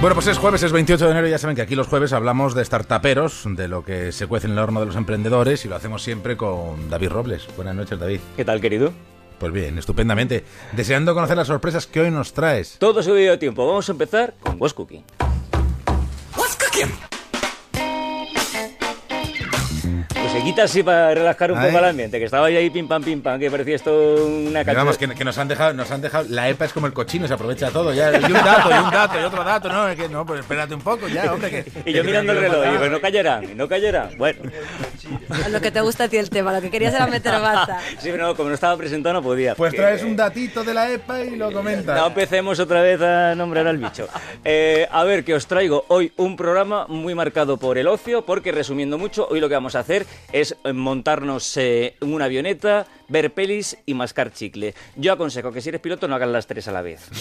[0.00, 2.12] Bueno, pues es jueves, es 28 de enero y ya saben que aquí los jueves
[2.12, 5.68] hablamos de startuperos, de lo que se cuece en el horno de los emprendedores y
[5.68, 7.48] lo hacemos siempre con David Robles.
[7.56, 8.20] Buenas noches, David.
[8.36, 8.92] ¿Qué tal, querido?
[9.40, 10.44] Pues bien, estupendamente.
[10.70, 12.76] Deseando conocer las sorpresas que hoy nos traes.
[12.78, 13.66] Todo su debido tiempo.
[13.66, 15.02] Vamos a empezar con What's Cooking.
[16.36, 16.92] What's cooking?
[20.38, 21.66] Pues se quita así para relajar un Ay.
[21.66, 23.90] poco el ambiente, que estaba ahí pim pam pim pam, que parecía esto
[24.26, 24.76] una canción.
[24.76, 26.26] Vamos, que, que nos han dejado, nos han dejado.
[26.28, 27.92] La EPA es como el cochino, se aprovecha todo.
[27.92, 29.68] Ya, y un dato, y un dato, y otro dato.
[29.68, 31.50] No, es que no, pues espérate un poco ya, hombre.
[31.50, 31.58] Que,
[31.90, 34.10] Y yo que- mirando el reloj, digo, no callarán, no callarán.
[34.18, 34.38] Bueno,
[35.50, 37.78] lo que te gusta a ti el tema, lo que querías era meter baza.
[37.98, 39.54] sí, pero no, como no estaba presentado no podía.
[39.54, 41.98] Pues traes un datito de la EPA y lo comentas.
[41.98, 44.08] No empecemos otra vez a nombrar al bicho.
[44.44, 48.52] Eh, a ver, que os traigo hoy un programa muy marcado por el ocio, porque
[48.52, 53.32] resumiendo mucho, hoy lo que vamos a hacer es montarnos eh, en una avioneta, ver
[53.32, 54.74] pelis y mascar chicle.
[54.96, 57.08] Yo aconsejo que si eres piloto no hagas las tres a la vez.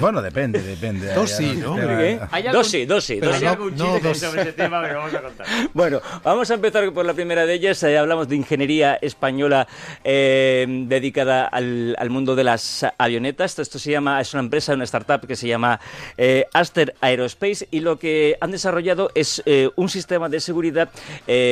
[0.00, 1.12] Bueno, depende, depende.
[1.14, 1.76] Dos sí, ¿no?
[1.76, 2.16] ya, ¿Qué?
[2.18, 2.28] ya.
[2.32, 4.86] ¿Hay Dos sí, dos sí, Pero dos no- algún no, chiste dos- sobre este tema
[4.86, 5.46] que vamos a contar.
[5.74, 7.82] Bueno, vamos a empezar por la primera de ellas.
[7.82, 9.66] Eh, hablamos de ingeniería española
[10.04, 13.52] eh, dedicada al, al mundo de las avionetas.
[13.52, 15.80] Esto, esto se llama, es una empresa, una startup que se llama
[16.16, 20.90] eh, Aster Aerospace y lo que han desarrollado es eh, un sistema de seguridad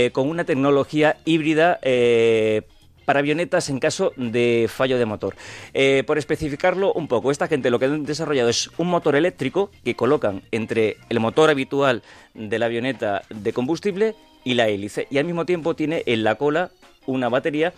[0.07, 1.79] eh, con una tecnología híbrida.
[1.83, 2.63] eh,
[3.05, 5.35] para avionetas en caso de fallo de motor.
[5.75, 9.73] Eh, por especificarlo un poco, esta gente lo que han desarrollado es un motor eléctrico
[9.85, 12.03] que colocan entre el motor habitual
[12.35, 15.09] de la avioneta de combustible y la hélice.
[15.11, 16.71] Y al mismo tiempo tiene en la cola
[17.07, 17.73] una batería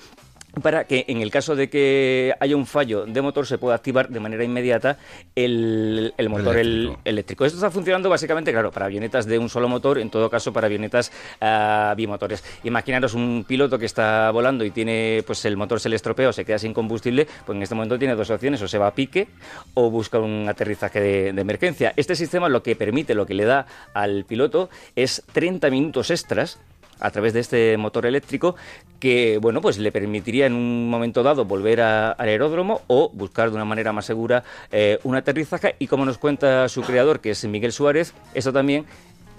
[0.60, 4.08] para que en el caso de que haya un fallo de motor se pueda activar
[4.10, 4.98] de manera inmediata
[5.34, 7.44] el, el motor el- Eléctrico.
[7.44, 10.66] Esto está funcionando básicamente, claro, para avionetas de un solo motor, en todo caso para
[10.66, 12.44] avionetas ah, bimotores.
[12.64, 16.32] Imaginaros un piloto que está volando y tiene, pues el motor se le estropea o
[16.32, 18.94] se queda sin combustible, pues en este momento tiene dos opciones, o se va a
[18.94, 19.28] pique
[19.74, 21.92] o busca un aterrizaje de, de emergencia.
[21.96, 26.58] Este sistema lo que permite, lo que le da al piloto es 30 minutos extras
[27.02, 28.56] a través de este motor eléctrico
[29.00, 33.50] que bueno pues le permitiría en un momento dado volver a- al aeródromo o buscar
[33.50, 37.30] de una manera más segura eh, un aterrizaje y como nos cuenta su creador que
[37.30, 38.86] es Miguel Suárez esto también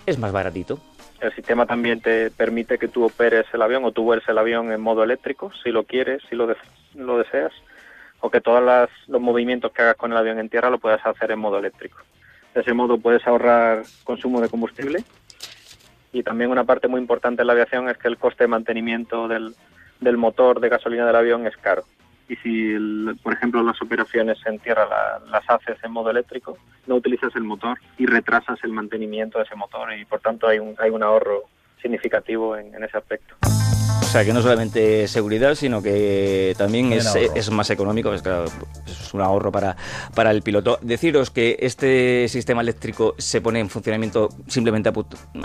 [0.06, 0.80] es más baratito
[1.22, 4.72] El sistema también te permite que tú operes el avión o tú vueles el avión
[4.74, 6.54] en modo eléctrico, si lo quieres, si lo,
[6.96, 7.54] lo deseas,
[8.20, 8.62] o que todos
[9.08, 11.98] los movimientos que hagas con el avión en tierra lo puedas hacer en modo eléctrico.
[12.54, 15.04] De ese modo puedes ahorrar consumo de combustible
[16.14, 19.28] y también una parte muy importante en la aviación es que el coste de mantenimiento
[19.28, 19.54] del,
[20.00, 21.84] del motor de gasolina del avión es caro.
[22.30, 26.58] Y si, el- por ejemplo, las operaciones en tierra la- las haces en modo eléctrico,
[26.88, 30.60] no utilizas el motor y retrasas el mantenimiento de ese motor y, por tanto, hay
[30.60, 31.42] un, hay un ahorro
[31.82, 33.36] significativo en, en ese aspecto.
[34.14, 38.46] O sea que no solamente seguridad sino que también es, es más económico pues claro,
[38.86, 39.76] es un ahorro para,
[40.14, 40.78] para el piloto.
[40.84, 44.92] Deciros que este sistema eléctrico se pone en funcionamiento simplemente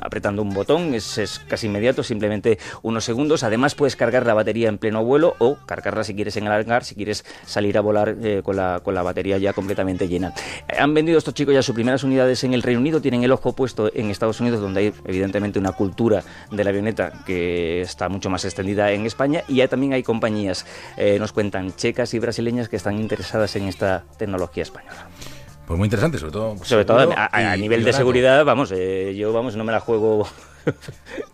[0.03, 3.43] apretando un botón es, es casi inmediato simplemente unos segundos.
[3.43, 6.85] Además puedes cargar la batería en pleno vuelo o cargarla si quieres en el hangar
[6.85, 10.35] si quieres salir a volar eh, con, la, con la batería ya completamente llena.
[10.79, 13.55] Han vendido estos chicos ya sus primeras unidades en el Reino Unido tienen el ojo
[13.55, 18.29] puesto en Estados Unidos donde hay evidentemente una cultura de la avioneta que está mucho
[18.29, 22.69] más extendida en España y ya también hay compañías eh, nos cuentan checas y brasileñas
[22.69, 25.07] que están interesadas en esta tecnología española
[25.67, 26.57] Pues muy interesante, sobre todo.
[26.65, 29.71] sobre todo a, a- a y- nivel de seguridad vamos eh, yo vamos no me
[29.71, 30.27] la juego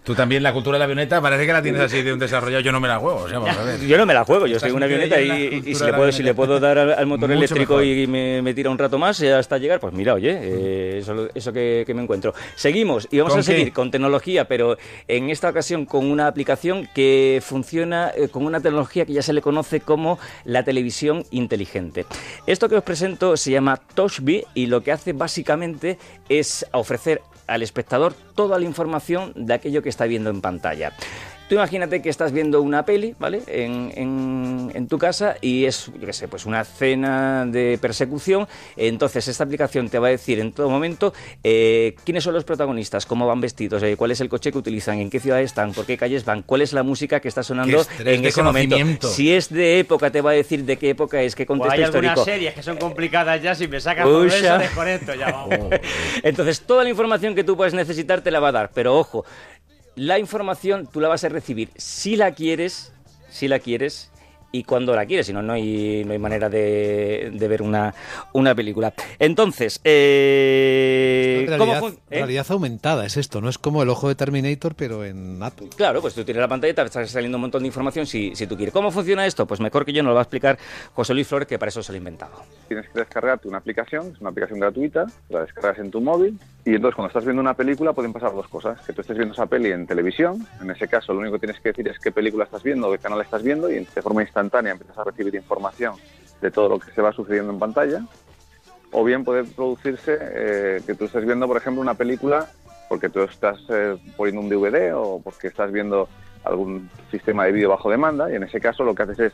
[0.04, 2.60] Tú también la cultura de la avioneta parece que la tienes así de un desarrollado.
[2.60, 3.20] Yo no me la juego.
[3.22, 3.80] O sea, vamos a ver.
[3.80, 6.22] Yo no me la juego, yo en una avioneta y, y si, le puedo, si
[6.22, 7.84] le puedo dar al, al motor Mucho eléctrico mejor.
[7.86, 11.28] y me, me tira un rato más eh, hasta llegar, pues mira, oye, eh, eso,
[11.34, 12.34] eso que, que me encuentro.
[12.54, 13.72] Seguimos y vamos ¿Con a seguir qué?
[13.72, 14.76] con tecnología, pero
[15.08, 19.32] en esta ocasión con una aplicación que funciona eh, con una tecnología que ya se
[19.32, 22.04] le conoce como la televisión inteligente.
[22.46, 25.98] Esto que os presento se llama Toshby y lo que hace básicamente
[26.28, 30.92] es ofrecer al espectador toda la información de aquello que está viendo en pantalla.
[31.48, 33.42] Tú imagínate que estás viendo una peli, ¿vale?
[33.46, 38.48] En, en- en tu casa y es, yo qué sé, pues una escena de persecución.
[38.76, 41.12] Entonces, esta aplicación te va a decir en todo momento
[41.44, 44.98] eh, quiénes son los protagonistas, cómo van vestidos, eh, cuál es el coche que utilizan,
[45.00, 47.84] en qué ciudad están, por qué calles van, cuál es la música que está sonando
[47.98, 49.06] en ese momento.
[49.08, 51.72] Si es de época, te va a decir de qué época es, qué O contexto
[51.74, 52.24] hay algunas histórico.
[52.24, 54.56] series que son complicadas ya, si me sacas Uy, eso, ya.
[54.58, 55.68] desconecto ya, vamos.
[56.22, 59.24] Entonces, toda la información que tú puedes necesitar te la va a dar, pero ojo,
[59.96, 61.70] la información tú la vas a recibir.
[61.76, 62.92] Si la quieres,
[63.30, 64.10] si la quieres,
[64.54, 67.92] y cuando la quieres, si no, no hay, no hay manera de, de ver una,
[68.34, 68.92] una película.
[69.18, 72.18] Entonces, eh, ¿cómo realidad, fun- eh?
[72.18, 75.68] realidad aumentada es esto, no es como el ojo de Terminator, pero en Apple.
[75.76, 78.34] Claro, pues tú tienes la pantalla y te está saliendo un montón de información si,
[78.36, 78.72] si tú quieres.
[78.72, 79.44] ¿Cómo funciona esto?
[79.46, 80.56] Pues mejor que yo nos lo va a explicar
[80.92, 82.34] José Luis Flores, que para eso se lo ha inventado.
[82.68, 86.76] tienes que descargarte una aplicación, es una aplicación gratuita, la descargas en tu móvil y
[86.76, 89.46] entonces cuando estás viendo una película pueden pasar dos cosas, que tú estés viendo esa
[89.46, 92.44] peli en televisión, en ese caso lo único que tienes que decir es qué película
[92.44, 95.94] estás viendo, qué canal estás viendo y de forma instantánea empiezas a recibir información
[96.40, 98.04] de todo lo que se va sucediendo en pantalla
[98.92, 102.46] o bien puede producirse eh, que tú estés viendo, por ejemplo, una película
[102.88, 106.08] porque tú estás eh, poniendo un DVD o porque estás viendo
[106.44, 109.32] algún sistema de vídeo bajo demanda y en ese caso lo que haces es,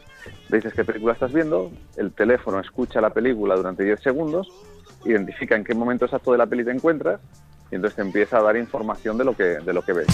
[0.48, 4.48] dices qué película estás viendo, el teléfono escucha la película durante 10 segundos,
[5.04, 7.20] identifica en qué momento exacto de la peli te encuentras
[7.70, 10.06] y entonces te empieza a dar información de lo que, de lo que ves.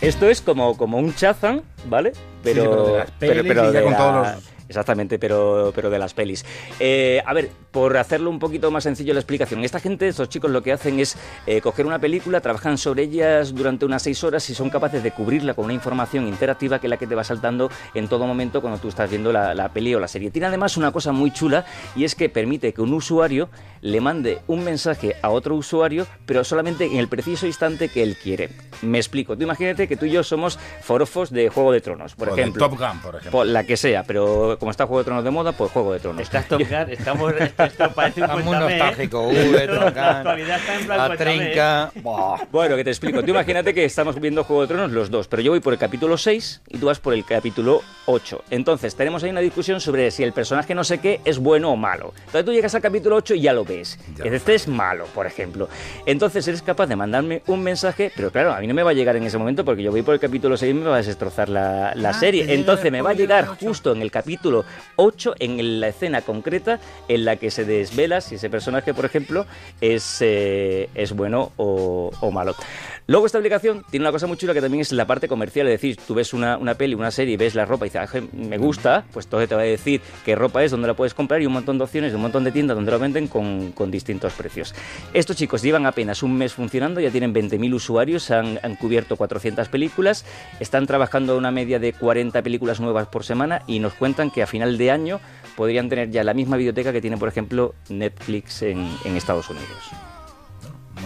[0.00, 2.12] Esto es como, como un Chazam, ¿vale?
[2.42, 5.72] Pero, sí, pero de las pelis y ya de con la- todos los- Exactamente, pero,
[5.74, 6.44] pero de las pelis.
[6.80, 10.50] Eh, a ver, por hacerlo un poquito más sencillo la explicación, esta gente, estos chicos
[10.50, 11.16] lo que hacen es
[11.46, 15.12] eh, coger una película, trabajan sobre ellas durante unas seis horas y son capaces de
[15.12, 18.60] cubrirla con una información interactiva que es la que te va saltando en todo momento
[18.60, 20.30] cuando tú estás viendo la, la peli o la serie.
[20.30, 21.64] Tiene además una cosa muy chula
[21.94, 23.48] y es que permite que un usuario
[23.82, 28.16] le mande un mensaje a otro usuario, pero solamente en el preciso instante que él
[28.20, 28.50] quiere.
[28.82, 29.36] Me explico.
[29.36, 32.42] Tú imagínate que tú y yo somos forofos de Juego de Tronos, por O de
[32.42, 32.68] ejemplo.
[32.68, 33.30] Top Gun, por ejemplo.
[33.30, 36.00] Por la que sea, pero como está Juego de Tronos de moda, pues Juego de
[36.00, 36.22] Tronos.
[36.22, 38.44] Estás tocando, estamos, esto, esto parece un ¿eh?
[38.44, 39.28] nostálgico.
[39.28, 41.38] Uy, Esto, La Troncan, actualidad está en plan la cuéntame, ¿eh?
[41.46, 41.92] trinca.
[42.50, 43.22] Bueno, que te explico.
[43.22, 45.78] Tú imagínate que estamos viendo Juego de Tronos los dos, pero yo voy por el
[45.78, 48.44] capítulo 6 y tú vas por el capítulo 8.
[48.50, 51.76] Entonces, tenemos ahí una discusión sobre si el personaje no sé qué es bueno o
[51.76, 52.12] malo.
[52.26, 53.98] Entonces tú llegas al capítulo 8 y ya lo ves.
[54.24, 55.68] Este es malo, por ejemplo.
[56.06, 58.94] Entonces eres capaz de mandarme un mensaje, pero claro, a mí no me va a
[58.94, 61.02] llegar en ese momento porque yo voy por el capítulo 6 y me va a
[61.02, 62.46] destrozar la, la Ah, serie.
[62.54, 64.36] Entonces me va a llegar justo en el capítulo
[64.96, 69.46] 8, en la escena concreta en la que se desvela si ese personaje, por ejemplo,
[69.80, 72.54] es, eh, es bueno o, o malo.
[73.08, 75.74] Luego esta aplicación tiene una cosa muy chula que también es la parte comercial, es
[75.74, 78.20] decir, tú ves una, una peli, una serie y ves la ropa y dices, "Ah,
[78.32, 81.40] me gusta, pues entonces te va a decir qué ropa es, dónde la puedes comprar
[81.40, 84.32] y un montón de opciones un montón de tiendas donde lo venden con, con distintos
[84.32, 84.74] precios.
[85.12, 89.68] Estos chicos llevan apenas un mes funcionando, ya tienen 20.000 usuarios, han, han cubierto 400
[89.68, 90.24] películas,
[90.58, 94.42] están trabajando a una media de 40 películas nuevas por semana y nos cuentan que
[94.42, 95.18] a final de año
[95.56, 100.15] podrían tener ya la misma biblioteca que tiene, por ejemplo, Netflix en, en Estados Unidos.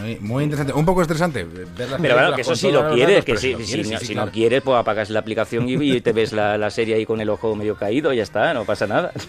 [0.00, 0.72] Muy, muy interesante.
[0.72, 3.82] Un poco estresante ver las Pero bueno, que eso sí lo quieres, que si, si
[3.82, 4.26] no, sí, si claro.
[4.26, 7.20] no quieres, pues apagas la aplicación y, y te ves la, la serie ahí con
[7.20, 9.12] el ojo medio caído y ya está, no pasa nada.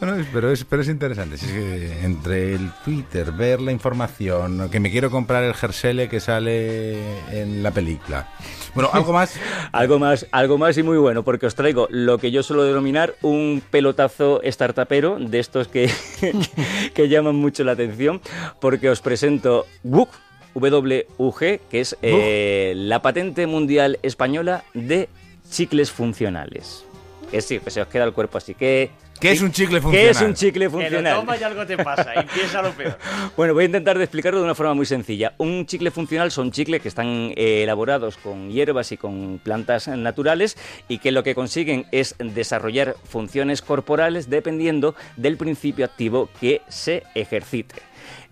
[0.00, 1.36] Bueno, es- pero, es, pero es interesante.
[1.36, 6.08] Si es que entre el Twitter, ver la información, que me quiero comprar el Gersele
[6.08, 6.98] que sale
[7.30, 8.28] en la película.
[8.74, 9.34] Bueno, algo más.
[9.72, 13.14] Algo más, algo más y muy bueno, porque os traigo lo que yo suelo denominar
[13.22, 15.90] un pelotazo startupero de estos que,
[16.94, 18.20] que llaman mucho la atención,
[18.60, 20.08] porque os presento WUG,
[20.54, 21.38] WUG,
[21.70, 25.08] que es eh, la patente mundial española de
[25.50, 26.84] chicles funcionales.
[27.26, 28.54] Es decir, que se os queda el cuerpo así.
[28.54, 30.08] que ¿Qué es un chicle ¿Qué funcional?
[30.10, 31.16] es un chicle Que lo funcional?
[31.20, 32.96] tomas y algo te pasa y piensa lo peor.
[33.36, 35.34] Bueno, voy a intentar de explicarlo de una forma muy sencilla.
[35.36, 40.56] Un chicle funcional son chicles que están eh, elaborados con hierbas y con plantas naturales
[40.88, 47.02] y que lo que consiguen es desarrollar funciones corporales dependiendo del principio activo que se
[47.14, 47.74] ejercite.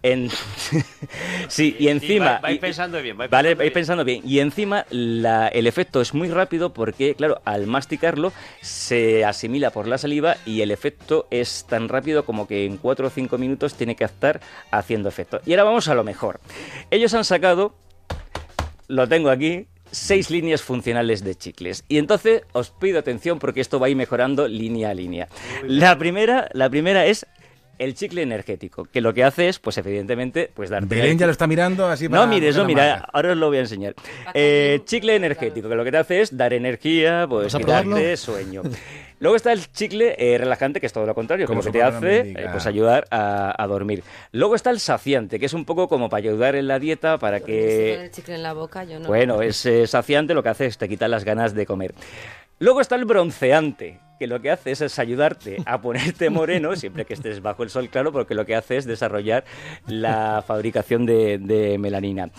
[0.02, 0.30] En...
[1.48, 2.24] sí, y encima...
[2.34, 3.72] va- vais pensando bien, vais vale, pensando vais bien.
[3.74, 4.22] pensando bien.
[4.24, 9.86] Y encima la- el efecto es muy rápido porque, claro, al masticarlo se asimila por
[9.86, 13.74] la saliva y el efecto es tan rápido como que en 4 o 5 minutos
[13.74, 14.40] tiene que estar
[14.70, 15.40] haciendo efecto.
[15.44, 16.40] Y ahora vamos a lo mejor.
[16.90, 17.74] Ellos han sacado,
[18.88, 21.84] lo tengo aquí, seis líneas funcionales de chicles.
[21.88, 25.28] Y entonces os pido atención porque esto va a ir mejorando línea a línea.
[25.64, 27.26] La primera, la primera es
[27.78, 30.94] el chicle energético, que lo que hace es, pues evidentemente, pues darte...
[30.94, 33.08] Belén ya lo está mirando así para No mires, no mira, marca.
[33.12, 33.94] ahora os lo voy a enseñar.
[34.34, 37.88] Eh, chicle energético, que lo que te hace es dar energía, pues ¿Vamos a quitarte
[37.90, 38.16] probarlo?
[38.16, 38.62] sueño.
[39.20, 41.72] Luego está el chicle eh, relajante, que es todo lo contrario, que Como lo que
[41.72, 44.04] te hace eh, pues ayudar a, a dormir.
[44.30, 47.40] Luego está el saciante, que es un poco como para ayudar en la dieta, para
[47.40, 47.94] que...
[47.94, 49.08] el chicle en la boca, yo no.
[49.08, 51.94] Bueno, es saciante, lo que hace es te quita las ganas de comer.
[52.60, 57.14] Luego está el bronceante, que lo que hace es, ayudarte a ponerte moreno, siempre que
[57.14, 59.44] estés bajo el sol, claro, porque lo que hace es desarrollar
[59.86, 62.30] la fabricación de, de melanina.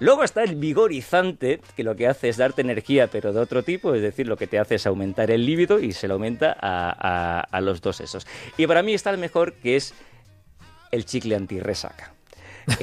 [0.00, 3.94] Luego está el vigorizante, que lo que hace es darte energía, pero de otro tipo,
[3.94, 6.90] es decir, lo que te hace es aumentar el líbido y se lo aumenta a,
[6.98, 8.26] a- a los dos esos.
[8.56, 9.94] Y para mí está el mejor, que es
[10.90, 12.14] el chicle antirresaca.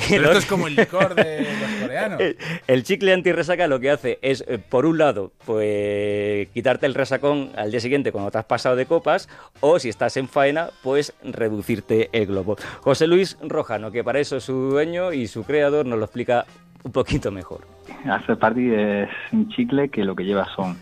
[0.10, 2.20] Pero esto es como el licor de los coreanos.
[2.20, 6.94] el- El chicle antirresaca lo que hace es, eh, por un lado, pues quitarte el
[6.94, 9.30] resacón al día siguiente cuando te has pasado de copas,
[9.62, 12.58] o si estás en faena, pues reducirte el globo.
[12.82, 16.46] José Luis Rojano, que para eso es su dueño y su creador, nos lo explica
[16.84, 17.62] un poquito mejor.
[18.06, 20.82] After Party es un chicle que lo que lleva son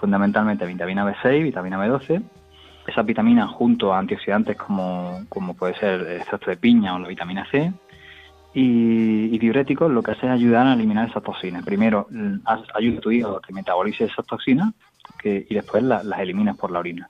[0.00, 2.22] fundamentalmente vitamina B6, vitamina B12.
[2.86, 7.08] Esas vitaminas junto a antioxidantes como, como puede ser el extracto de piña o la
[7.08, 7.72] vitamina C.
[8.60, 11.64] Y, diuréticos lo que hace es ayudar a eliminar esas toxinas.
[11.64, 12.38] Primero, mm,
[12.74, 14.72] ayuda a tu hígado a que metabolice esas toxinas
[15.22, 17.08] que, y después la- las eliminas por la orina.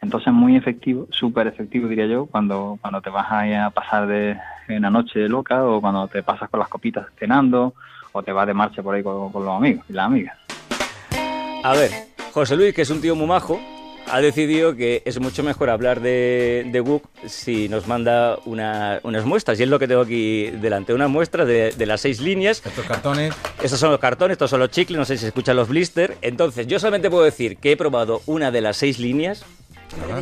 [0.00, 4.36] Entonces muy efectivo, súper efectivo diría yo, cuando, cuando te vas ahí a pasar de
[4.68, 7.74] una noche loca o cuando te pasas con las copitas cenando
[8.10, 10.36] o te vas de marcha por ahí con los amigos y las amigas.
[11.62, 11.90] A ver,
[12.32, 13.60] José Luis, que es un tío muy majo,
[14.12, 19.24] ha decidido que es mucho mejor hablar de, de Wook si nos manda una- unas
[19.24, 19.58] muestras.
[19.60, 22.62] Y es lo que tengo aquí delante, unas muestras de, de las seis líneas.
[22.64, 23.34] Estos cartones.
[23.62, 26.16] Estos son los cartones, estos son los chicles, no sé si se escuchan los blister.
[26.22, 29.44] Entonces, yo solamente puedo decir que he probado una de las seis líneas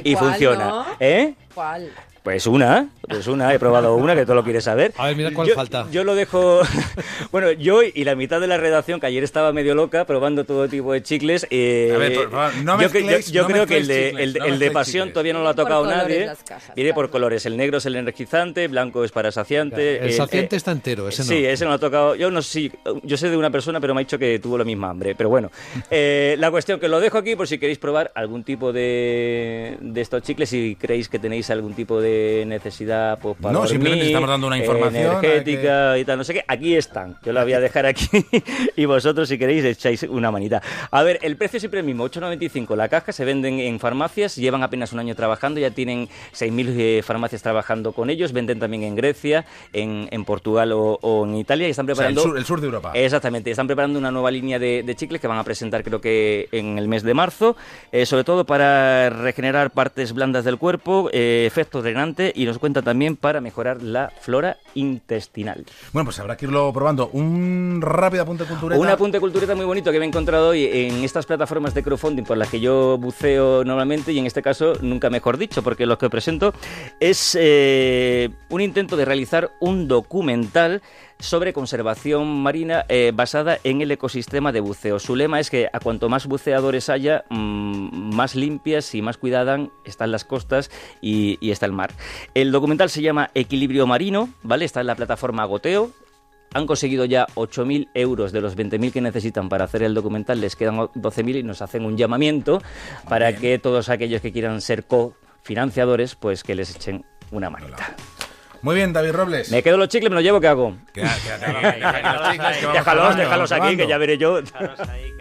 [0.05, 0.65] y ¿Cuál, funciona.
[0.67, 0.87] no?
[1.01, 1.35] ¿Eh?
[1.55, 1.91] ¿Cuál?
[2.29, 4.93] Pues una, pues una, he probado una, que todo lo quieres saber.
[4.99, 5.87] A ver, mira cuál yo, falta.
[5.91, 6.61] Yo lo dejo.
[7.33, 10.69] bueno, yo y la mitad de la redacción, que ayer estaba medio loca probando todo
[10.69, 11.47] tipo de chicles.
[11.49, 14.09] eh, A ver, por favor, no yo, yo- mezcléis- yo no creo que el de,
[14.11, 15.13] chicles, el, de- no el de pasión chicles.
[15.15, 16.27] todavía no lo ha tocado nadie.
[16.47, 17.13] cajas, Viene por claro.
[17.13, 17.47] colores.
[17.47, 19.97] El negro es el energizante, blanco es para saciante.
[20.03, 21.29] El eh, saciante eh, está entero, ese no.
[21.31, 22.15] Sí, ese no lo ha tocado.
[22.15, 22.71] Yo no sé.
[23.05, 25.15] Yo sé de una persona, pero me ha dicho que tuvo la misma hambre.
[25.15, 25.51] Pero bueno,
[25.91, 30.01] eh, la cuestión que lo dejo aquí por si queréis probar algún tipo de, de
[30.03, 34.07] estos chicles, si creéis que tenéis algún tipo de necesidad pues, para No, simplemente dormir,
[34.07, 36.45] estamos dando una información, energética y tal, no sé qué.
[36.47, 37.17] Aquí están.
[37.25, 38.09] Yo la voy a dejar aquí
[38.77, 40.63] y vosotros, si queréis, echáis una manita.
[40.91, 44.37] A ver, el precio siempre es el mismo, 8,95 la caja, se venden en farmacias,
[44.37, 48.83] llevan apenas un año trabajando, ya tienen 6.000 eh, farmacias trabajando con ellos, venden también
[48.83, 52.23] en Grecia, en, en Portugal o, o en Italia y están O sea, el preparando...
[52.23, 52.93] sur, el sur de Europa.
[52.95, 56.49] Exactamente, están preparando una nueva línea de, de chicles que van a presentar creo que
[56.53, 57.57] en el mes de marzo,
[57.93, 62.83] eh, sobre todo para regenerar partes blandas del cuerpo, eh, efecto drenante y nos cuenta
[62.83, 65.65] también para mejorar la flora intestinal.
[65.93, 67.11] Bueno, pues habrá que irlo probando.
[67.13, 68.79] Un rápido apunte cultural.
[68.79, 72.25] Un apunte cultureta muy bonito que me he encontrado hoy en estas plataformas de crowdfunding
[72.25, 75.99] por las que yo buceo normalmente y en este caso nunca mejor dicho porque lo
[75.99, 76.55] que presento
[77.01, 80.83] es eh, un intento de realizar un documental
[81.19, 84.99] sobre conservación marina eh, basada en el ecosistema de buceo.
[84.99, 89.69] Su lema es que a cuanto más buceadores haya, mm, más limpias y más cuidadas
[89.85, 90.71] están las costas
[91.01, 91.93] y, y está el mar.
[92.35, 94.65] El documental se llama Equilibrio Marino, ¿vale?
[94.65, 95.91] Está en la plataforma Goteo,
[96.55, 100.57] han conseguido ya 8.000 euros de los 20.000 que necesitan para hacer el documental, les
[100.57, 102.63] quedan 12.000 y nos hacen un llamamiento
[103.09, 107.95] para que todos aquellos que quieran ser cofinanciadores, pues que les echen una manita.
[108.63, 109.51] Muy bien, David Robles.
[109.51, 110.75] Me quedo los chicles, me los llevo, ¿qué hago?
[110.97, 111.13] Vamos
[112.75, 114.41] Déjalos, déjalos vamos aquí, que ya veré yo.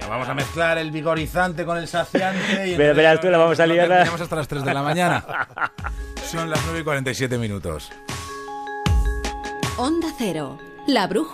[0.10, 2.67] Vamos a mezclar el vigorizante con el saciante.
[2.70, 3.88] Y Verás, verás tú, la vamos a liar.
[3.88, 5.24] terminamos hasta las 3 de la mañana.
[6.32, 7.91] Son las 9 y 47 minutos.
[9.77, 11.27] Onda Cero, la brújula